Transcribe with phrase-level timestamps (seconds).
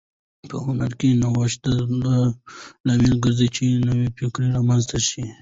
[0.49, 1.67] په هنر کې نوښت د
[2.03, 2.19] دې
[2.87, 5.25] لامل ګرځي چې نوي فکرونه رامنځته شي.